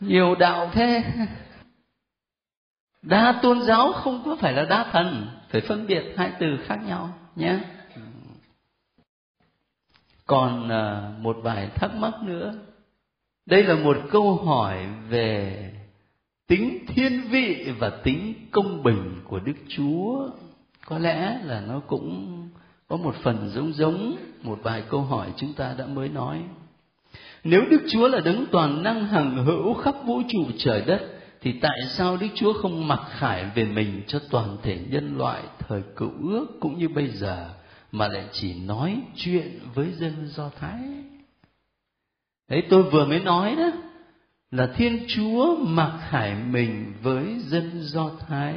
[0.00, 1.04] Nhiều đạo thế.
[3.02, 6.78] Đa tôn giáo không có phải là đa thần phải phân biệt hai từ khác
[6.86, 7.58] nhau nhé.
[10.26, 12.54] Còn à, một vài thắc mắc nữa.
[13.46, 15.70] Đây là một câu hỏi về
[16.46, 20.30] tính thiên vị và tính công bình của đức chúa.
[20.86, 22.44] Có lẽ là nó cũng
[22.88, 26.42] có một phần giống giống một vài câu hỏi chúng ta đã mới nói
[27.44, 31.00] nếu Đức Chúa là đấng toàn năng hằng hữu khắp vũ trụ trời đất,
[31.40, 35.42] thì tại sao Đức Chúa không mặc khải về mình cho toàn thể nhân loại
[35.58, 37.50] thời cựu ước cũng như bây giờ
[37.92, 40.80] mà lại chỉ nói chuyện với dân Do Thái?
[42.48, 43.70] Đấy tôi vừa mới nói đó
[44.50, 48.54] là Thiên Chúa mặc khải mình với dân Do Thái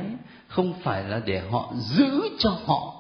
[0.48, 2.97] không phải là để họ giữ cho họ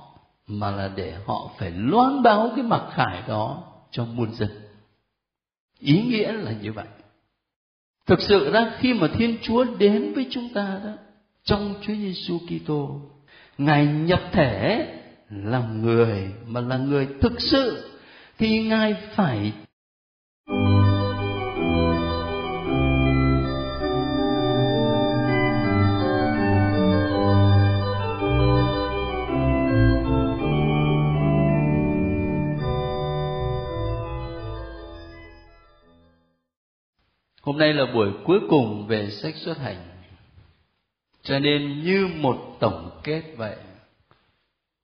[0.47, 4.49] mà là để họ phải loan báo cái mặc khải đó cho muôn dân.
[5.79, 6.87] Ý nghĩa là như vậy.
[8.05, 10.91] Thực sự ra khi mà Thiên Chúa đến với chúng ta đó
[11.43, 13.01] trong Chúa Giêsu Kitô,
[13.57, 14.87] Ngài nhập thể
[15.29, 17.91] làm người mà là người thực sự
[18.37, 19.51] thì Ngài phải
[37.57, 39.87] Hôm nay là buổi cuối cùng về sách xuất hành.
[41.23, 43.55] Cho nên như một tổng kết vậy,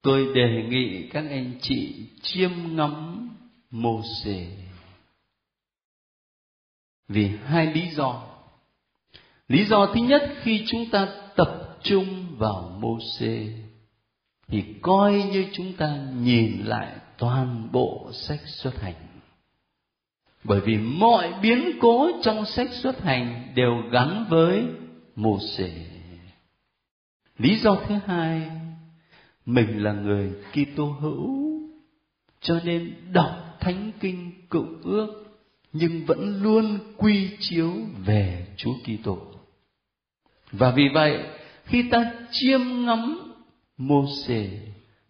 [0.01, 3.29] tôi đề nghị các anh chị chiêm ngắm
[3.71, 4.47] mô xề
[7.07, 8.23] vì hai lý do.
[9.47, 13.53] Lý do thứ nhất khi chúng ta tập trung vào mô xê
[14.47, 19.12] thì coi như chúng ta nhìn lại toàn bộ sách xuất hành
[20.43, 24.63] bởi vì mọi biến cố trong sách xuất hành đều gắn với
[25.15, 25.71] mô xê
[27.38, 28.51] lý do thứ hai,
[29.45, 31.62] mình là người Kitô hữu,
[32.41, 35.23] cho nên đọc thánh kinh cựu ước
[35.73, 37.73] nhưng vẫn luôn quy chiếu
[38.06, 39.17] về Chúa Kitô.
[40.51, 41.23] Và vì vậy,
[41.65, 43.34] khi ta chiêm ngắm
[43.77, 44.49] mô xê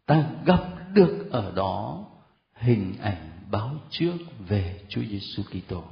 [0.05, 2.05] ta gặp được ở đó
[2.53, 4.13] hình ảnh báo trước
[4.47, 5.83] về Chúa Giêsu Kitô.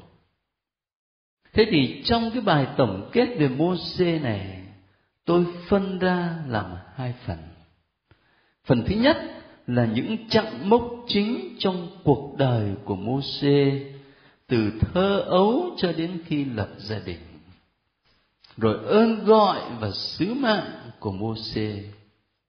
[1.53, 4.63] Thế thì trong cái bài tổng kết về Môse này,
[5.25, 7.37] tôi phân ra làm hai phần.
[8.65, 9.17] Phần thứ nhất
[9.67, 13.79] là những chặng mốc chính trong cuộc đời của Môse
[14.47, 17.19] từ thơ ấu cho đến khi lập gia đình.
[18.57, 21.83] Rồi ơn gọi và sứ mạng của Môse,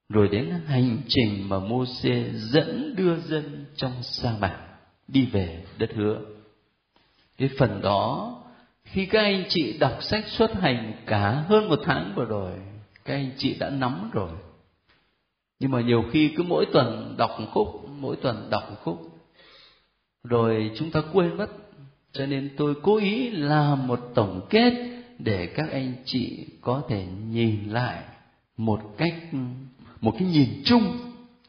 [0.08, 4.71] rồi đến hành trình mà Môse dẫn đưa dân trong sa mạc
[5.08, 6.20] đi về đất hứa.
[7.38, 8.34] Cái phần đó,
[8.84, 12.52] khi các anh chị đọc sách xuất hành cả hơn một tháng vừa rồi,
[13.04, 14.30] các anh chị đã nắm rồi.
[15.58, 19.18] Nhưng mà nhiều khi cứ mỗi tuần đọc một khúc, mỗi tuần đọc một khúc,
[20.24, 21.50] rồi chúng ta quên mất.
[22.12, 24.72] Cho nên tôi cố ý làm một tổng kết
[25.18, 28.02] để các anh chị có thể nhìn lại
[28.56, 29.14] một cách,
[30.00, 30.98] một cái nhìn chung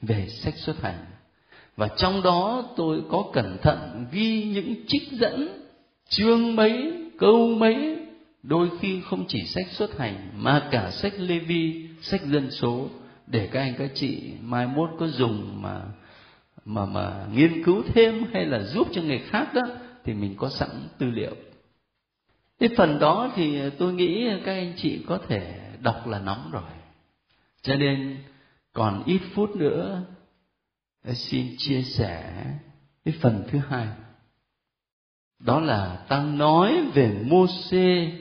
[0.02, 1.06] về sách xuất hành
[1.76, 5.64] và trong đó tôi có cẩn thận ghi những trích dẫn,
[6.10, 7.98] chương mấy, câu mấy.
[8.44, 12.90] Đôi khi không chỉ sách xuất hành, mà cả sách lê vi sách dân số,
[13.28, 15.82] để các anh, các chị mai mốt có dùng mà
[16.66, 19.62] mà mà nghiên cứu thêm hay là giúp cho người khác đó,
[20.04, 21.36] thì mình có sẵn tư liệu.
[22.60, 26.64] Cái phần đó thì tôi nghĩ các anh chị có thể đọc là nóng rồi.
[27.62, 28.18] Cho nên
[28.74, 30.04] còn ít phút nữa
[31.04, 32.46] xin chia sẻ
[33.06, 33.88] cái phần thứ hai
[35.40, 38.12] đó là ta nói về Môsê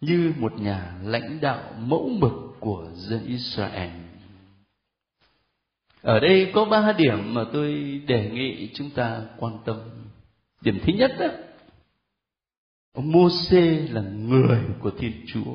[0.00, 3.90] như một nhà lãnh đạo mẫu mực của dân Israel.
[6.02, 9.76] Ở đây có ba điểm mà tôi đề nghị chúng ta quan tâm.
[10.60, 11.26] Điểm thứ nhất đó,
[12.92, 15.54] ông Môsê là người của Thiên Chúa.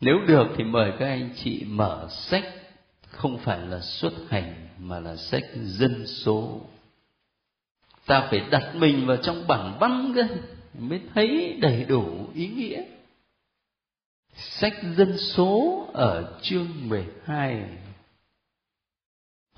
[0.00, 2.44] Nếu được thì mời các anh chị mở sách
[3.18, 6.60] không phải là xuất hành mà là sách dân số.
[8.06, 10.22] Ta phải đặt mình vào trong bản văn cơ
[10.78, 12.84] mới thấy đầy đủ ý nghĩa.
[14.34, 17.64] Sách dân số ở chương 12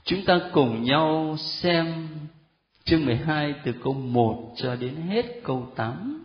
[0.04, 2.08] chúng ta cùng nhau xem
[2.84, 6.20] chương 12 từ câu 1 cho đến hết câu 8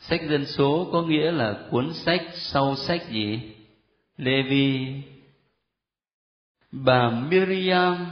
[0.00, 3.40] sách dân số có nghĩa là cuốn sách, sau sách gì?
[4.16, 4.86] Lê Vi
[6.72, 8.06] bà Miriam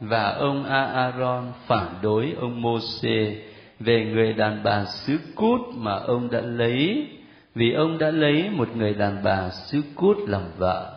[0.00, 3.42] và ông Aaron phản đối ông Môsê
[3.80, 7.08] về người đàn bà xứ cút mà ông đã lấy,
[7.54, 10.92] vì ông đã lấy một người đàn bà xứ cút làm vợ.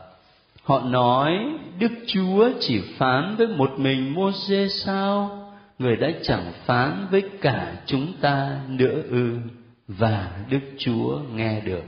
[0.64, 1.40] Họ nói,
[1.80, 5.46] Đức Chúa chỉ phán với một mình Môsê sao?
[5.80, 9.38] Người đã chẳng phán với cả chúng ta nữa ư?
[9.88, 11.84] Và Đức Chúa nghe được.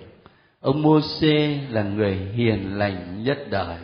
[0.61, 3.77] Ông Môsê là người hiền lành nhất đời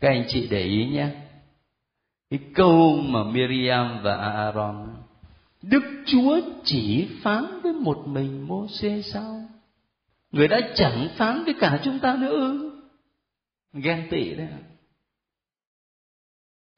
[0.00, 1.08] các anh chị để ý nhé
[2.30, 5.00] cái câu mà Miriam và Aaron
[5.62, 9.42] Đức Chúa chỉ phán với một mình Môsê sao?
[10.32, 12.70] Người đã chẳng phán với cả chúng ta nữa ư?
[13.72, 14.48] Ghen tị đấy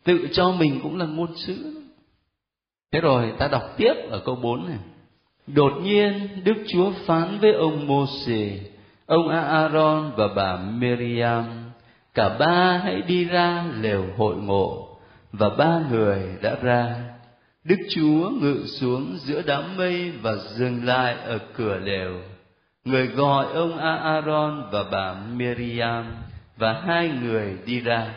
[0.04, 1.82] Tự cho mình cũng là ngôn sứ.
[2.92, 4.78] Thế rồi ta đọc tiếp ở câu 4 này.
[5.46, 8.60] Đột nhiên Đức Chúa phán với ông Môsê,
[9.06, 11.61] ông Aaron và bà Miriam,
[12.14, 14.98] cả ba hãy đi ra lều hội ngộ
[15.32, 16.94] và ba người đã ra
[17.64, 22.20] Đức Chúa ngự xuống giữa đám mây và dừng lại ở cửa lều.
[22.84, 26.04] Người gọi ông Aaron và bà Miriam
[26.56, 28.14] và hai người đi ra.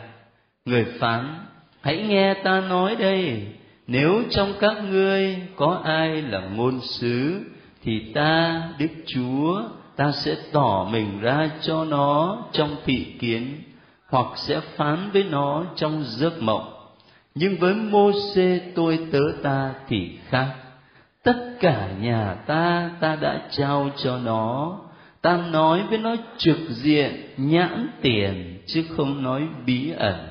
[0.64, 1.34] Người phán,
[1.80, 3.46] hãy nghe ta nói đây,
[3.86, 7.40] nếu trong các ngươi có ai là ngôn sứ,
[7.82, 9.62] thì ta, Đức Chúa,
[9.96, 13.62] ta sẽ tỏ mình ra cho nó trong thị kiến,
[14.10, 16.72] hoặc sẽ phán với nó trong giấc mộng.
[17.34, 20.54] Nhưng với mô xê tôi tớ ta thì khác.
[21.22, 24.78] Tất cả nhà ta ta đã trao cho nó.
[25.22, 30.30] Ta nói với nó trực diện, nhãn tiền, chứ không nói bí ẩn.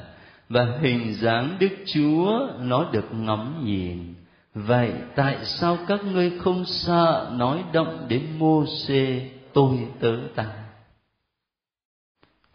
[0.50, 4.14] Và hình dáng đức chúa, nó được ngắm nhìn.
[4.54, 10.46] Vậy tại sao các ngươi không sợ nói động đến mô xê tôi tớ ta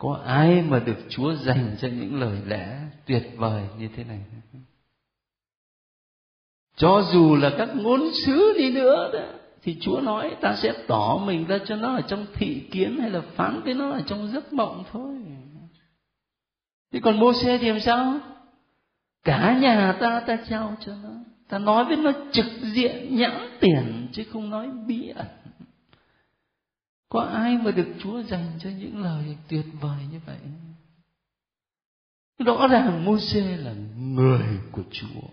[0.01, 4.19] có ai mà được chúa dành cho những lời lẽ tuyệt vời như thế này
[6.77, 9.21] cho dù là các ngôn sứ đi nữa đó,
[9.63, 13.11] thì Chúa nói ta sẽ tỏ mình ra cho nó ở trong thị kiến hay
[13.11, 15.17] là phán với nó ở trong giấc mộng thôi.
[16.93, 18.19] Thế còn mô xe thì làm sao?
[19.25, 21.11] Cả nhà ta ta trao cho nó.
[21.49, 25.27] Ta nói với nó trực diện, nhãn tiền, chứ không nói bí ẩn.
[27.11, 30.39] Có ai mà được Chúa dành cho những lời tuyệt vời như vậy?
[32.39, 33.17] Rõ ràng mô
[33.57, 35.29] là người của Chúa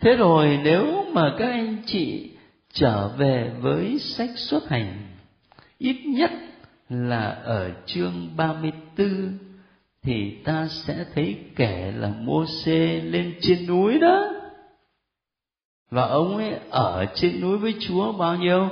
[0.00, 2.30] thế rồi nếu mà các anh chị
[2.72, 5.06] trở về với sách xuất hành,
[5.78, 6.30] ít nhất
[6.88, 9.38] là ở chương 34
[10.02, 12.44] thì ta sẽ thấy kẻ là mô
[13.00, 14.34] lên trên núi đó
[15.90, 18.68] và ông ấy ở trên núi với Chúa bao nhiêu?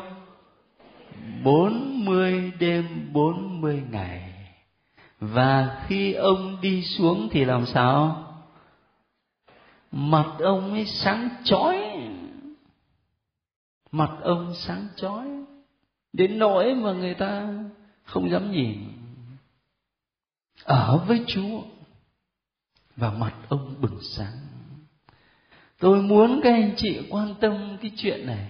[1.44, 4.32] Bốn mươi đêm bốn mươi ngày.
[5.20, 8.22] Và khi ông đi xuống thì làm sao?
[9.96, 12.08] mặt ông ấy sáng chói.
[13.90, 15.26] Mặt ông sáng chói.
[16.12, 17.54] Đến nỗi mà người ta
[18.04, 18.92] không dám nhìn.
[20.64, 21.62] Ở với chúa.
[22.96, 24.38] Và mặt ông bừng sáng.
[25.78, 28.48] Tôi muốn các anh chị quan tâm cái chuyện này.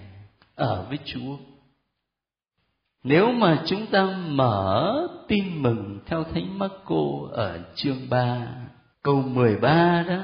[0.55, 1.37] Ở với chúa
[3.07, 8.47] nếu mà chúng ta mở tin mừng theo Thánh Marco ở chương 3
[9.03, 10.23] câu 13 đó,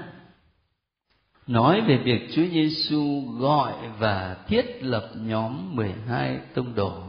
[1.47, 7.01] nói về việc Chúa Giêsu gọi và thiết lập nhóm 12 tông đồ,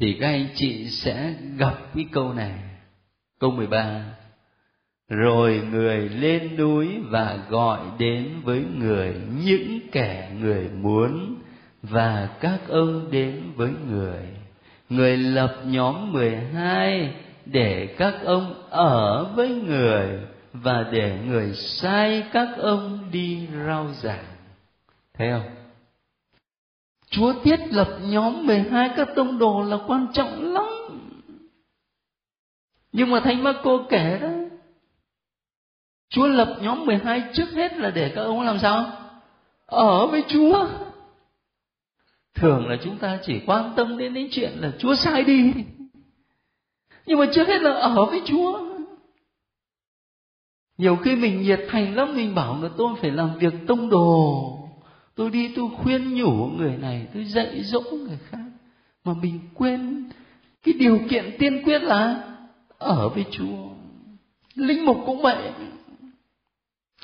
[0.00, 2.58] thì các anh chị sẽ gặp cái câu này.
[3.38, 4.04] Câu 13
[5.08, 11.39] rồi người lên núi và gọi đến với người, những kẻ người muốn
[11.82, 14.40] và các ông đến với người
[14.90, 17.14] người lập nhóm 12
[17.46, 20.20] để các ông ở với người
[20.52, 24.24] và để người sai các ông đi rao giảng.
[25.14, 25.54] Thấy không?
[27.10, 30.66] Chúa thiết lập nhóm 12 các tông đồ là quan trọng lắm.
[32.92, 34.28] Nhưng mà Thánh cô kể đó,
[36.08, 38.92] Chúa lập nhóm 12 trước hết là để các ông làm sao?
[39.66, 40.68] Ở với Chúa.
[42.34, 45.52] Thường là chúng ta chỉ quan tâm đến những chuyện là Chúa sai đi.
[47.06, 48.70] Nhưng mà trước hết là ở với Chúa.
[50.78, 54.56] Nhiều khi mình nhiệt thành lắm mình bảo là tôi phải làm việc tông đồ.
[55.14, 58.38] Tôi đi tôi khuyên nhủ người này tôi dạy dỗ người khác.
[59.04, 60.10] Mà mình quên
[60.62, 62.24] cái điều kiện tiên quyết là
[62.78, 63.68] ở với chúa.
[64.54, 65.52] Linh mục cũng vậy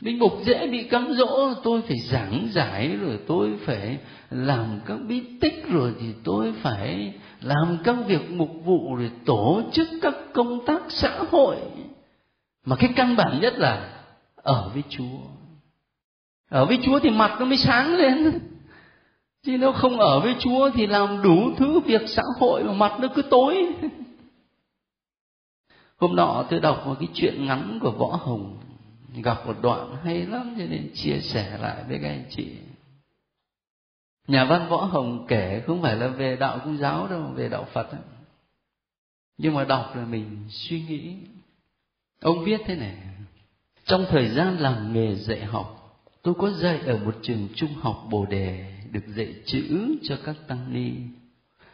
[0.00, 3.98] linh mục dễ bị cám dỗ, tôi phải giảng giải rồi tôi phải
[4.30, 9.62] làm các bí tích rồi thì tôi phải làm các việc mục vụ rồi tổ
[9.72, 11.56] chức các công tác xã hội.
[12.64, 14.02] Mà cái căn bản nhất là
[14.36, 15.18] ở với chúa.
[16.48, 18.40] Ở với chúa thì mặt nó mới sáng lên.
[19.42, 22.92] Chứ nếu không ở với chúa thì làm đủ thứ việc xã hội mà mặt
[23.00, 23.66] nó cứ tối.
[25.96, 28.58] Hôm nọ tôi đọc một cái chuyện ngắn của võ hồng
[29.22, 32.56] gặp một đoạn hay lắm, cho nên chia sẻ lại với các anh chị.
[34.28, 37.66] Nhà văn võ hồng kể, không phải là về đạo công giáo đâu, về đạo
[37.72, 38.00] phật ấy.
[39.38, 41.16] nhưng mà đọc là mình suy nghĩ.
[42.20, 42.96] Ông viết thế này,
[43.84, 48.06] trong thời gian làm nghề dạy học, tôi có dạy ở một trường trung học
[48.10, 50.92] bồ đề được dạy chữ cho các tăng ni.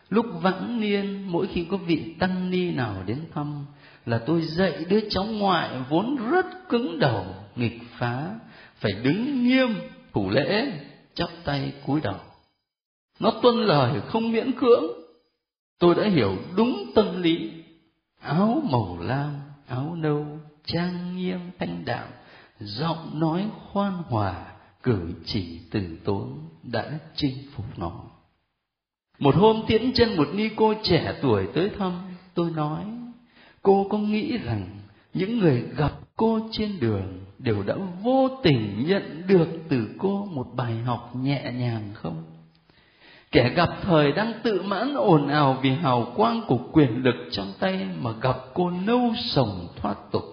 [0.08, 3.66] Lúc vãng niên, mỗi khi có vị tăng ni nào đến thăm
[4.06, 7.24] là tôi dạy đứa cháu ngoại vốn rất cứng đầu,
[7.56, 8.34] nghịch phá,
[8.74, 9.68] phải đứng nghiêm,
[10.12, 10.72] thủ lễ,
[11.14, 12.16] chắp tay cúi đầu.
[13.20, 14.84] Nó tuân lời, không miễn cưỡng.
[15.78, 17.52] Tôi đã hiểu đúng tâm lý.
[18.20, 19.34] Áo màu lam,
[19.68, 20.26] áo nâu,
[20.64, 22.06] trang nghiêm, thanh đạo
[22.58, 24.46] giọng nói khoan hòa,
[24.82, 27.92] cử chỉ từ tốn đã chinh phục nó.
[29.18, 31.92] Một hôm tiễn chân một ni cô trẻ tuổi tới thăm,
[32.34, 32.84] tôi nói
[33.62, 34.66] cô có nghĩ rằng
[35.14, 40.46] những người gặp cô trên đường đều đã vô tình nhận được từ cô một
[40.54, 42.24] bài học nhẹ nhàng không?
[43.32, 47.52] Kẻ gặp thời đang tự mãn ồn ào vì hào quang của quyền lực trong
[47.58, 50.24] tay mà gặp cô nâu sồng thoát tục,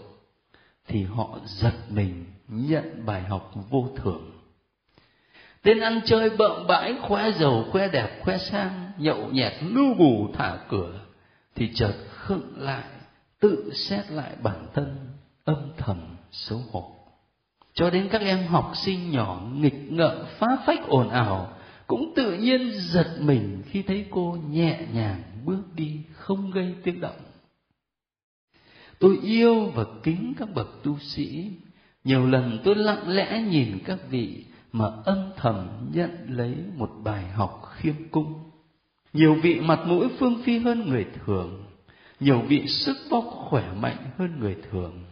[0.87, 4.31] thì họ giật mình nhận bài học vô thường.
[5.61, 10.27] Tên ăn chơi bợm bãi, khoe giàu, khoe đẹp, khoe sang, nhậu nhẹt lưu bù
[10.37, 10.99] thả cửa,
[11.55, 12.83] thì chợt khựng lại
[13.39, 14.97] tự xét lại bản thân
[15.43, 15.97] âm thầm
[16.31, 16.95] xấu hổ.
[17.73, 21.53] Cho đến các em học sinh nhỏ nghịch ngợm, phá phách ồn ào,
[21.87, 26.99] cũng tự nhiên giật mình khi thấy cô nhẹ nhàng bước đi không gây tiếng
[26.99, 27.19] động.
[28.99, 31.51] Tôi yêu và kính các bậc tu sĩ.
[32.03, 37.27] Nhiều lần tôi lặng lẽ nhìn các vị mà âm thầm nhận lấy một bài
[37.27, 38.33] học khiêm cung.
[39.13, 41.68] Nhiều vị mặt mũi phương phi hơn người thường
[42.19, 45.05] nhiều vị sức bóc khỏe mạnh hơn người thường.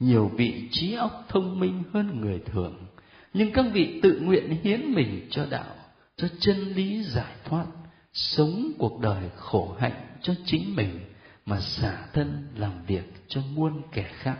[0.00, 2.86] Nhiều vị trí óc thông minh hơn người thường.
[3.34, 5.76] Nhưng các vị tự nguyện hiến mình cho đạo,
[6.16, 7.66] cho chân lý giải thoát,
[8.12, 11.00] sống cuộc đời khổ hạnh cho chính mình,
[11.46, 14.38] mà xả thân làm việc cho muôn kẻ khác.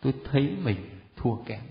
[0.00, 1.62] Tôi thấy mình thua kém.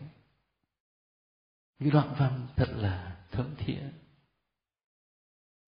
[1.79, 3.81] Cái đoạn văn thật là thấm thía.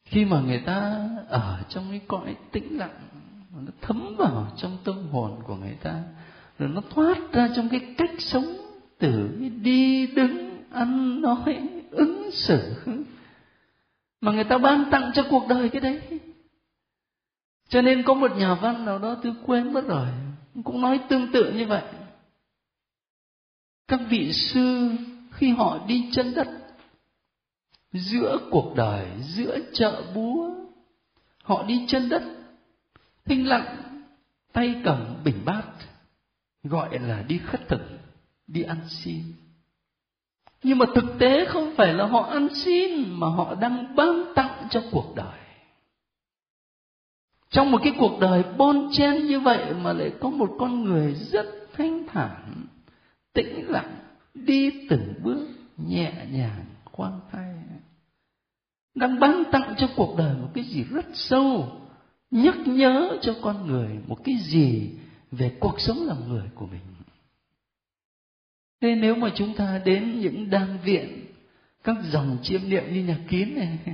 [0.06, 3.08] Khi mà người ta ở trong cái cõi tĩnh lặng
[3.54, 6.04] nó thấm vào trong tâm hồn của người ta.
[6.60, 8.46] Rồi nó thoát ra trong cái cách sống
[8.98, 9.30] từ
[9.62, 12.74] đi đứng, ăn, nói, ứng xử.
[14.22, 16.02] Mà người ta ban tặng cho cuộc đời cái đấy.
[17.70, 20.08] Cho nên có một nhà văn nào đó tôi quên mất rồi.
[20.64, 21.84] Cũng nói tương tự như vậy.
[23.88, 24.92] Các vị sư
[25.32, 26.48] khi họ đi chân đất,
[27.94, 30.50] giữa cuộc đời, giữa chợ búa,
[31.44, 32.24] họ đi chân đất
[33.26, 33.78] thinh lặng,
[34.54, 35.64] tay cầm bình bát,
[36.64, 37.82] gọi là đi khất thực,
[38.48, 39.24] đi ăn xin.
[40.64, 44.68] Nhưng mà thực tế không phải là họ ăn xin, mà họ đang ban tặng
[44.70, 45.40] cho cuộc đời.
[47.50, 51.14] Trong một cái cuộc đời bon chen như vậy mà lại có một con người
[51.14, 52.66] rất thanh thản,
[53.34, 53.96] tĩnh lặng,
[54.34, 55.48] đi từng bước
[55.78, 57.54] nhẹ nhàng khoan thai,
[58.96, 61.81] đang ban tặng cho cuộc đời một cái gì rất sâu
[62.32, 64.90] nhắc nhớ cho con người một cái gì
[65.32, 66.80] về cuộc sống làm người của mình.
[68.82, 71.26] Thế nếu mà chúng ta đến những đan viện,
[71.84, 73.80] các dòng chiêm niệm như nhạc kín này,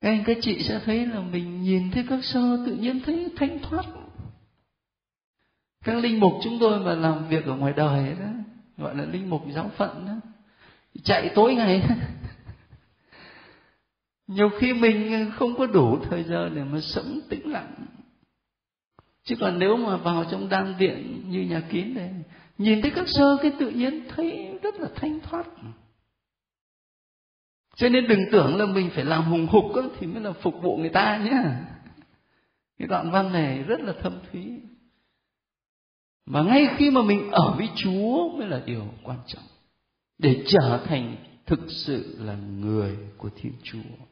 [0.00, 3.28] các anh, các chị sẽ thấy là mình nhìn thấy các sơ tự nhiên thấy
[3.36, 3.84] thanh thoát.
[5.84, 8.26] Các linh mục chúng tôi mà làm việc ở ngoài đời đó,
[8.76, 10.14] gọi là linh mục giáo phận đó,
[11.02, 11.82] chạy tối ngày.
[14.28, 17.86] nhiều khi mình không có đủ thời giờ để mà sống tĩnh lặng.
[19.24, 22.14] Chứ còn nếu mà vào trong đan viện như nhà kín này
[22.58, 25.46] nhìn thấy các sơ cái tự nhiên thấy rất là thanh thoát.
[27.76, 30.54] Cho nên đừng tưởng là mình phải làm hùng hục đó, thì mới là phục
[30.62, 31.42] vụ người ta nhé
[32.78, 34.60] cái đoạn văn này rất là thâm thúy.
[36.26, 39.44] Và ngay khi mà mình ở với chúa mới là điều quan trọng.
[40.18, 41.16] Để trở thành
[41.46, 44.07] thực sự là người của thiên chúa.